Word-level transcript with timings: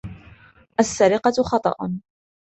السرقة 0.79 1.43
خطأ. 1.43 1.97